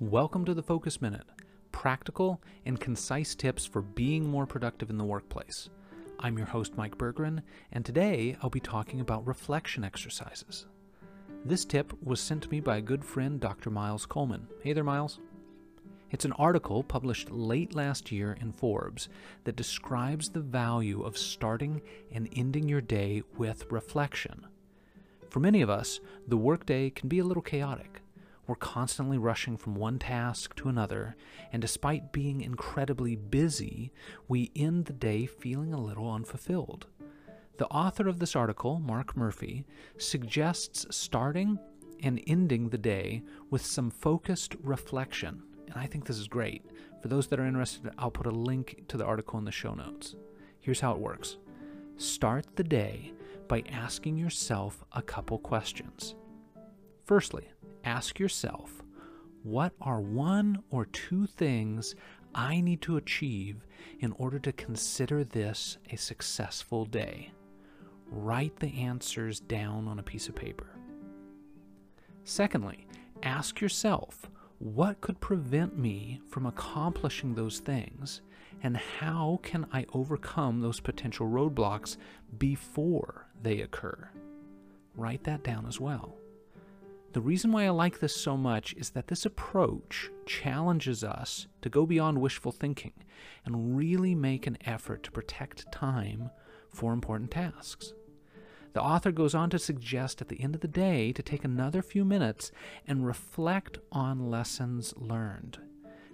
Welcome 0.00 0.44
to 0.44 0.54
the 0.54 0.62
Focus 0.62 1.02
Minute 1.02 1.26
practical 1.72 2.40
and 2.64 2.78
concise 2.78 3.34
tips 3.34 3.66
for 3.66 3.82
being 3.82 4.30
more 4.30 4.46
productive 4.46 4.90
in 4.90 4.96
the 4.96 5.04
workplace. 5.04 5.70
I'm 6.20 6.38
your 6.38 6.46
host, 6.46 6.76
Mike 6.76 6.96
Bergeron, 6.96 7.42
and 7.72 7.84
today 7.84 8.36
I'll 8.40 8.48
be 8.48 8.60
talking 8.60 9.00
about 9.00 9.26
reflection 9.26 9.82
exercises. 9.82 10.66
This 11.44 11.64
tip 11.64 11.92
was 12.00 12.20
sent 12.20 12.44
to 12.44 12.48
me 12.48 12.60
by 12.60 12.76
a 12.76 12.80
good 12.80 13.04
friend, 13.04 13.40
Dr. 13.40 13.70
Miles 13.70 14.06
Coleman. 14.06 14.46
Hey 14.62 14.72
there, 14.72 14.84
Miles. 14.84 15.18
It's 16.12 16.24
an 16.24 16.32
article 16.34 16.84
published 16.84 17.32
late 17.32 17.74
last 17.74 18.12
year 18.12 18.38
in 18.40 18.52
Forbes 18.52 19.08
that 19.42 19.56
describes 19.56 20.28
the 20.28 20.38
value 20.38 21.02
of 21.02 21.18
starting 21.18 21.82
and 22.12 22.28
ending 22.36 22.68
your 22.68 22.82
day 22.82 23.24
with 23.36 23.72
reflection. 23.72 24.46
For 25.28 25.40
many 25.40 25.60
of 25.60 25.68
us, 25.68 25.98
the 26.28 26.36
workday 26.36 26.88
can 26.90 27.08
be 27.08 27.18
a 27.18 27.24
little 27.24 27.42
chaotic. 27.42 28.00
We're 28.48 28.56
constantly 28.56 29.18
rushing 29.18 29.58
from 29.58 29.74
one 29.74 29.98
task 29.98 30.54
to 30.56 30.70
another, 30.70 31.16
and 31.52 31.60
despite 31.60 32.12
being 32.12 32.40
incredibly 32.40 33.14
busy, 33.14 33.92
we 34.26 34.50
end 34.56 34.86
the 34.86 34.94
day 34.94 35.26
feeling 35.26 35.74
a 35.74 35.80
little 35.80 36.10
unfulfilled. 36.10 36.86
The 37.58 37.66
author 37.66 38.08
of 38.08 38.20
this 38.20 38.34
article, 38.34 38.80
Mark 38.80 39.14
Murphy, 39.14 39.66
suggests 39.98 40.86
starting 40.90 41.58
and 42.02 42.22
ending 42.26 42.70
the 42.70 42.78
day 42.78 43.22
with 43.50 43.66
some 43.66 43.90
focused 43.90 44.56
reflection, 44.62 45.42
and 45.66 45.76
I 45.76 45.84
think 45.84 46.06
this 46.06 46.18
is 46.18 46.26
great. 46.26 46.64
For 47.02 47.08
those 47.08 47.26
that 47.26 47.38
are 47.38 47.44
interested, 47.44 47.92
I'll 47.98 48.10
put 48.10 48.26
a 48.26 48.30
link 48.30 48.84
to 48.88 48.96
the 48.96 49.04
article 49.04 49.38
in 49.38 49.44
the 49.44 49.52
show 49.52 49.74
notes. 49.74 50.14
Here's 50.60 50.80
how 50.80 50.92
it 50.92 51.00
works 51.00 51.36
Start 51.98 52.46
the 52.56 52.64
day 52.64 53.12
by 53.46 53.62
asking 53.70 54.16
yourself 54.16 54.82
a 54.92 55.02
couple 55.02 55.38
questions. 55.38 56.14
Firstly, 57.04 57.48
ask 57.84 58.18
yourself 58.18 58.82
what 59.42 59.72
are 59.80 60.00
one 60.00 60.62
or 60.70 60.86
two 60.86 61.26
things 61.26 61.94
I 62.34 62.60
need 62.60 62.82
to 62.82 62.96
achieve 62.96 63.66
in 64.00 64.12
order 64.12 64.38
to 64.40 64.52
consider 64.52 65.24
this 65.24 65.78
a 65.90 65.96
successful 65.96 66.84
day? 66.84 67.32
Write 68.10 68.56
the 68.58 68.82
answers 68.82 69.40
down 69.40 69.86
on 69.88 69.98
a 69.98 70.02
piece 70.02 70.28
of 70.28 70.34
paper. 70.34 70.76
Secondly, 72.24 72.86
ask 73.22 73.60
yourself 73.60 74.28
what 74.58 75.00
could 75.00 75.20
prevent 75.20 75.78
me 75.78 76.20
from 76.28 76.46
accomplishing 76.46 77.34
those 77.34 77.60
things 77.60 78.22
and 78.62 78.76
how 78.76 79.38
can 79.42 79.66
I 79.72 79.86
overcome 79.92 80.60
those 80.60 80.80
potential 80.80 81.28
roadblocks 81.28 81.96
before 82.38 83.28
they 83.42 83.60
occur? 83.60 84.10
Write 84.96 85.22
that 85.24 85.44
down 85.44 85.66
as 85.66 85.80
well. 85.80 86.16
The 87.12 87.20
reason 87.22 87.52
why 87.52 87.64
I 87.64 87.70
like 87.70 88.00
this 88.00 88.14
so 88.14 88.36
much 88.36 88.74
is 88.74 88.90
that 88.90 89.06
this 89.06 89.24
approach 89.24 90.10
challenges 90.26 91.02
us 91.02 91.46
to 91.62 91.70
go 91.70 91.86
beyond 91.86 92.20
wishful 92.20 92.52
thinking 92.52 92.92
and 93.46 93.76
really 93.76 94.14
make 94.14 94.46
an 94.46 94.58
effort 94.66 95.02
to 95.04 95.10
protect 95.10 95.72
time 95.72 96.30
for 96.70 96.92
important 96.92 97.30
tasks. 97.30 97.94
The 98.74 98.82
author 98.82 99.10
goes 99.10 99.34
on 99.34 99.48
to 99.50 99.58
suggest 99.58 100.20
at 100.20 100.28
the 100.28 100.40
end 100.42 100.54
of 100.54 100.60
the 100.60 100.68
day 100.68 101.12
to 101.12 101.22
take 101.22 101.44
another 101.44 101.80
few 101.80 102.04
minutes 102.04 102.52
and 102.86 103.06
reflect 103.06 103.78
on 103.90 104.30
lessons 104.30 104.92
learned. 104.96 105.58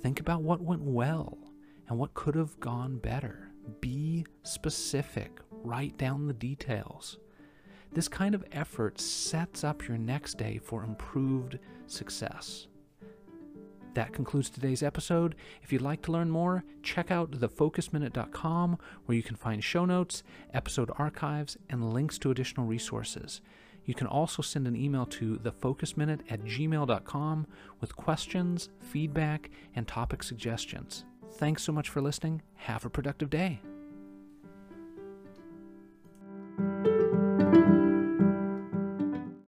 Think 0.00 0.20
about 0.20 0.42
what 0.42 0.60
went 0.60 0.82
well 0.82 1.36
and 1.88 1.98
what 1.98 2.14
could 2.14 2.36
have 2.36 2.58
gone 2.60 2.98
better. 2.98 3.50
Be 3.80 4.24
specific, 4.44 5.40
write 5.50 5.98
down 5.98 6.28
the 6.28 6.32
details. 6.32 7.18
This 7.96 8.08
kind 8.08 8.34
of 8.34 8.44
effort 8.52 9.00
sets 9.00 9.64
up 9.64 9.88
your 9.88 9.96
next 9.96 10.36
day 10.36 10.60
for 10.62 10.84
improved 10.84 11.58
success. 11.86 12.66
That 13.94 14.12
concludes 14.12 14.50
today's 14.50 14.82
episode. 14.82 15.34
If 15.62 15.72
you'd 15.72 15.80
like 15.80 16.02
to 16.02 16.12
learn 16.12 16.28
more, 16.30 16.62
check 16.82 17.10
out 17.10 17.30
thefocusminute.com 17.30 18.78
where 19.06 19.16
you 19.16 19.22
can 19.22 19.36
find 19.36 19.64
show 19.64 19.86
notes, 19.86 20.22
episode 20.52 20.90
archives, 20.98 21.56
and 21.70 21.94
links 21.94 22.18
to 22.18 22.30
additional 22.30 22.66
resources. 22.66 23.40
You 23.86 23.94
can 23.94 24.08
also 24.08 24.42
send 24.42 24.68
an 24.68 24.76
email 24.76 25.06
to 25.06 25.38
thefocusminute 25.38 26.20
at 26.28 26.44
gmail.com 26.44 27.46
with 27.80 27.96
questions, 27.96 28.68
feedback, 28.78 29.48
and 29.74 29.88
topic 29.88 30.22
suggestions. 30.22 31.06
Thanks 31.36 31.62
so 31.62 31.72
much 31.72 31.88
for 31.88 32.02
listening. 32.02 32.42
Have 32.56 32.84
a 32.84 32.90
productive 32.90 33.30
day. 33.30 33.62